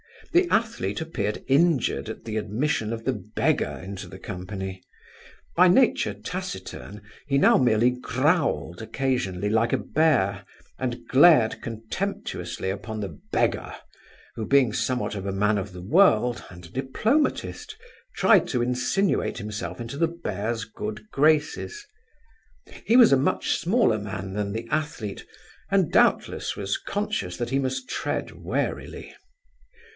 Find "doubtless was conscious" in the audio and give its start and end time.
25.91-27.37